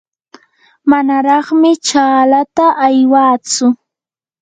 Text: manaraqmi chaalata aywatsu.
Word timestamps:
manaraqmi 0.89 1.71
chaalata 1.87 2.65
aywatsu. 2.85 3.65